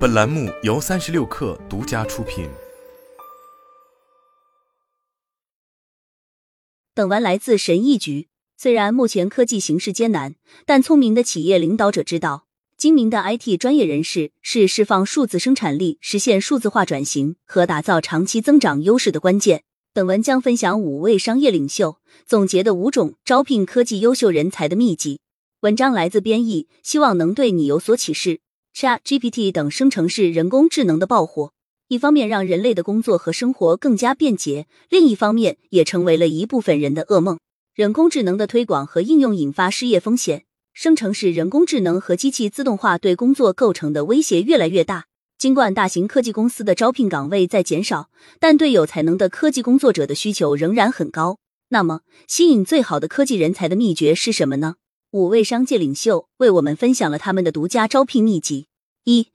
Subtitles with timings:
[0.00, 2.48] 本栏目由三十六氪独家出品。
[6.94, 8.28] 等完来自神意局。
[8.56, 12.46] 虽然目前科技形势艰难，但聪明的企业领导者知道，
[12.78, 19.64] 精明的 IT 专业人士是释放数字生产力、实现数字化转型和打造长期增长优势的关键。
[19.92, 25.20] 本文将分享五位商业领袖总结的五种招聘科技优秀人才的秘籍。
[25.60, 28.40] 文章来自编译，希望能对你有所启示。
[28.74, 31.52] Chat GPT 等生成式人工智能的爆火，
[31.88, 37.38] 一方面让人类的工作和生活更加便捷，另一方面也成为了一部分人的噩梦。
[37.74, 45.06] 人工智能的推广和应用引发失业风险，生成式人工智能和机器自动化对工作构成的威胁越来越大。
[45.36, 51.38] 尽管大型科技公司的招聘岗位在减少，但对有才能的科技工作者的需求仍然很高。
[51.68, 54.76] 那么，吸引最好的科技人才的秘诀是什么呢？
[55.12, 58.68] 五位商界领袖为我们分享了他们的独家招聘秘籍。
[59.02, 59.26] 一、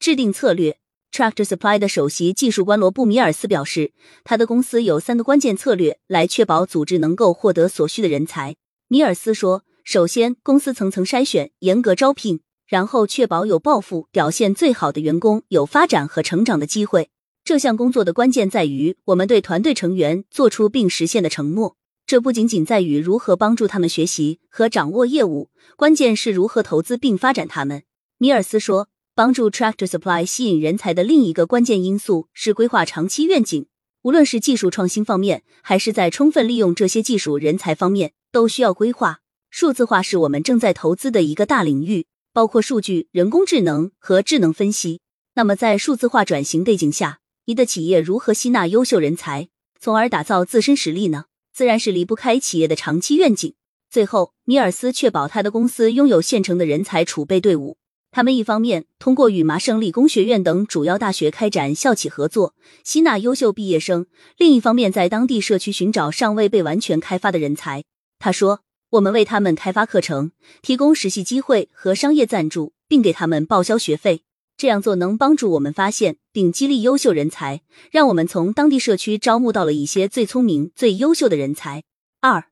[0.00, 0.78] 制定策略。
[1.12, 3.92] Tractor Supply 的首席技术官罗布·米尔斯表示，
[4.24, 8.56] 他的公司有三个关键策略来确保组织能够获得所需的人才。
[8.88, 17.10] 米尔斯说：“首先，公司层层筛选，严格招聘。”然后确保有抱负、表现最好的员工有发展和成长的机会。
[17.44, 21.76] 这项工作的关键在于我们对团队成员做出并实现的承诺。
[22.10, 27.84] 这不仅仅在于如何帮助他们学习和掌握业务，关键是如何投资并发展他们。
[28.18, 33.66] 米尔斯说，帮助 Tractor Supply 吸引人才的另一个关键因素是规划长期愿景。
[34.02, 39.20] 无论是技术创新方面，还是在充分利用这些技术人才方面，都需要规划。
[39.48, 42.06] 数字化是我们正在投资的一个大领域。
[42.32, 45.00] 包括数据、人工智能和智能分析。
[45.36, 51.26] 那么，在数字化转型背景下，你的企业如何吸纳优秀人才，从而打造自身实力呢？
[51.60, 53.52] 自然是离不开企业的长期愿景。
[53.90, 57.76] 最后，米尔斯确保他的公司拥有现成的人才储备队伍。
[58.10, 64.04] 他们一方面通过与麻省理工学院等主要大学开展校企合作，吸纳优秀毕业生；
[64.38, 67.84] 另一方面在当地社区寻找尚未被完全开发的人才。
[68.18, 68.60] 他说。
[68.92, 70.32] 我们为他们开发课程，
[70.62, 74.22] 提供实习机会和商业赞助，并给他们报销学费。
[74.60, 81.84] 这样做能帮助我们发现并激励优秀人才，让我们从当地社区招募到了一些最聪明、最优秀的人才。
[82.20, 82.44] 二、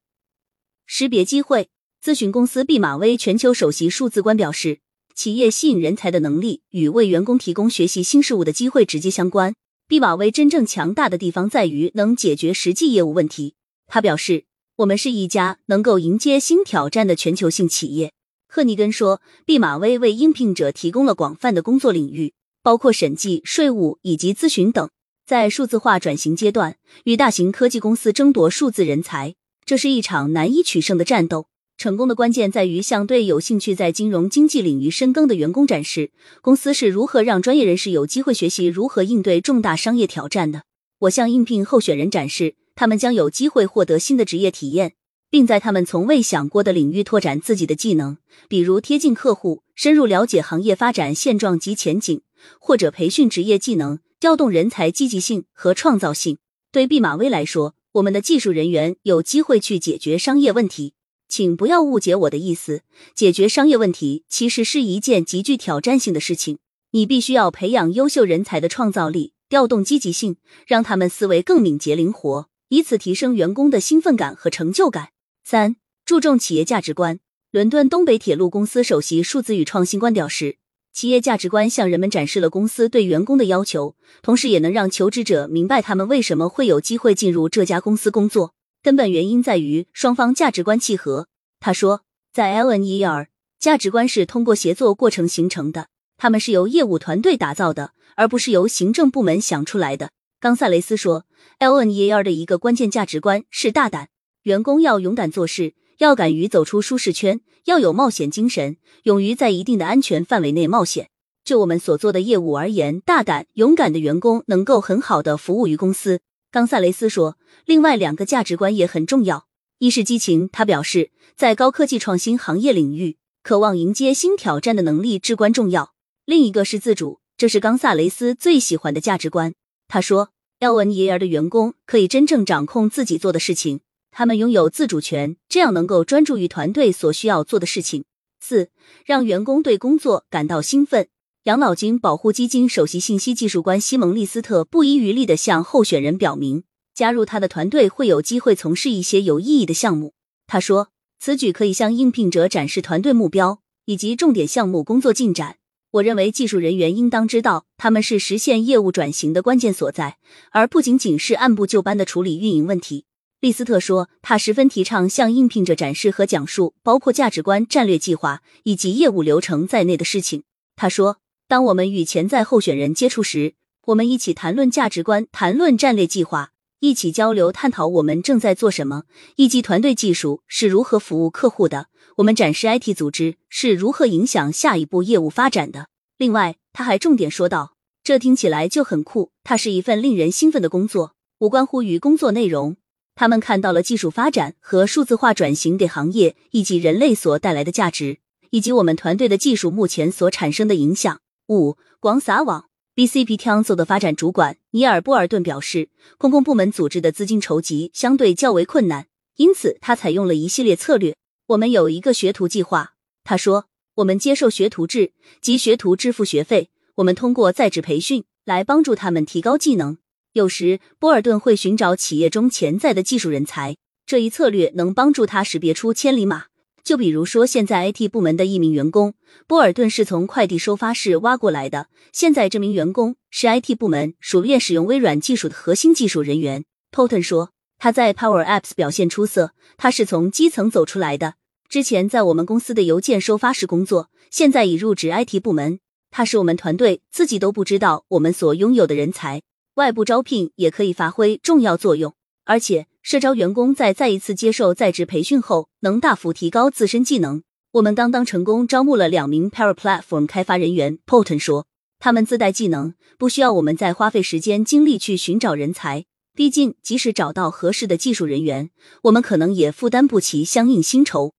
[0.86, 1.68] 识别机会。
[2.02, 4.78] 咨询公司毕马威全球首席数字官表示，
[5.14, 9.54] 企业吸引人才的能力与为员工提供学习新事物的机会直接相关。
[9.86, 13.54] 毕马威真正强大的地方在于能解决实际业务问题。
[13.86, 14.46] 他表示。
[14.78, 18.12] 我们是一家能够迎接新挑战的全球性企业。
[18.50, 22.32] 赫尼根说，毕马威为应聘者提供了广泛的工作领域，
[22.62, 24.88] 包括审计、税务以及咨询等。
[25.26, 29.34] 在数字化转型阶段，与大型科技公司争夺数字人才，
[29.66, 31.48] 这是一场难以取胜的战斗。
[31.76, 36.10] 成功的关键在于向对有兴趣在金融经济领域深耕的员工展示，
[36.40, 40.62] 公司是如何让专业人士有机会学习如何应对重大商业挑战的。
[41.00, 42.56] 我向应聘候选人展示。
[42.78, 44.92] 他们将有机会获得新的职业体验，
[45.30, 48.18] 并在他们从未想过的领域拓展自己的技能，
[48.48, 52.22] 比如贴近客户、深入了解行业发展现状及前景，
[52.58, 56.38] 或者培训职业技能，调动人才积极性和创造性。
[56.72, 60.94] 对毕马威来说，我们的技术人员有机会去解决商业问题。
[61.28, 62.82] 请不要误解我的意思，
[63.14, 66.58] 解决商业问题其实是一件极具挑战性的事情。
[66.92, 72.48] 你必须要培养优秀人才的创造力，调动积极性，让他们思维更敏捷灵活。
[72.70, 75.10] 以此提升员工的兴奋感和成就感。
[75.50, 77.20] 三、注重企业价值观。
[77.50, 80.58] 伦敦东北铁路公司首席数字与创新官表示，
[80.92, 88.52] 企业价值观向人们展示了公司对员工的要求，同时也能让求职者明白他们为什么会有机会进入这家公司工作。
[88.82, 91.28] 根本原因在于双方价值观契合。
[91.60, 93.28] 他说，在 LNER，
[93.58, 95.88] 价值观是通过协作过程形成的，
[96.18, 100.10] 他们是由业务团队打造的，而不是由行政部门想出来的。
[100.38, 101.24] 冈萨雷斯说
[101.58, 104.10] ：“LNER 的一个关键价值观是大胆，
[104.48, 111.10] 员工要勇敢做事，要敢于走出舒适圈，要有冒险精神，勇于在一定的安全范围内冒险。
[111.44, 117.36] 就我们所做的业务而言，大胆勇敢的员工能够很好的服务于公司。”冈萨雷斯说
[117.66, 119.48] ：“另外两个价值观也很重要，
[119.80, 120.48] 一是激情。
[120.50, 125.92] 他表示，在高科技创新行业领域，渴望迎接新挑战的能力至关重要。
[126.24, 129.52] 另一个是自主，这是冈萨雷斯最喜欢的价值观。”
[129.88, 130.30] 他说
[130.60, 133.80] ：“L N E R 的员工可以真正掌控自己做的事情，
[134.18, 138.02] 他们拥有自主权，这样能够专注于团队所需要做的事情。
[138.40, 138.68] 四，
[139.06, 141.06] 让员工对工作感到兴奋。
[141.44, 146.64] 养老金保护基金首席信息技术官西蒙利斯特不遗余力的向候选人表明，
[146.96, 150.14] 加入他的团队会有机会从事一些有意义的项目。
[150.48, 150.88] 他说，
[151.20, 155.58] 此举可以向应聘者展示团队目标以及重点项目工作进展。
[155.92, 160.18] 我认为技术人员应当知道，他们是实现业务转型的关键所在，
[160.50, 163.04] 而不仅仅是按部就班的处理运营问题。
[163.40, 170.42] 利斯特说，他十分提倡向应聘者展示和讲述包括价值观、战略计划以及业务流程在内的事情。
[170.74, 173.54] 他说，当我们与潜在候选人接触时，
[173.86, 176.50] 我们一起谈论价值观，谈论战略计划，
[176.80, 179.04] 一起交流探讨我们正在做什么，
[179.36, 181.86] 以及团队技术是如何服务客户的。
[182.16, 185.86] 我们展示 IT 组织是如何影响下一步业务发展的。
[186.16, 192.76] 另外，他还重点说道：“这听起来就很酷，它是一份令人兴奋的工作，无关乎于工作内容。
[193.18, 198.18] 他们看到了技术发展和数字化转型给行业以及人类所带来的价值，
[198.50, 201.20] 以及我们团队的技术目前所产生的影响。”
[201.50, 211.16] 五广撒网，BCP Council 的发展主管尼尔波尔顿表示，公共部门组织的资金筹集相对较为困难，因此他采用了一系列策略。
[211.48, 212.92] 我们有一个学徒计划，
[213.24, 213.64] 他说，
[213.96, 215.10] 我们接受学徒制，
[215.40, 216.70] 即学徒支付学费。
[216.94, 219.98] 我们通过在职培训来帮助他们提高技能。
[220.38, 223.76] 有时，波尔顿会寻找企业中潜在的技术人才，
[224.06, 226.44] 这一策略能帮助他识别出千里马。
[226.84, 229.14] 就比如说，现在 IT 部门的一名员工，
[229.48, 231.88] 波尔顿是从快递收发室挖过来的。
[232.12, 236.64] 现在这名员工是 IT 部门熟练使用微软技术的核心技术人员。
[236.92, 237.50] Poten 说。
[237.80, 241.34] 他在 Power Apps 表现出色，他是从基层走出来的。
[241.68, 245.78] 之前在我们公司的邮件收发室工作，现在已入职 IT 部门。
[246.10, 249.42] 他是我们团队自己都不知道我们所拥有的人才，
[249.78, 252.12] 外部招聘也可以发挥重要作用。
[252.44, 257.44] 而且，社招员工在再一次接受在职培训后，能大幅提高自身技能。
[257.74, 261.66] 我们刚刚成功招募了两名 Power Platform 开发人员，Poton 说，
[262.00, 266.06] 他们自带技能，不需要我们再花费时间精力去寻找人才。
[266.34, 268.70] 毕竟，即使找到合适的技术人员，
[269.04, 271.34] 我们可能也负担不起相应薪酬。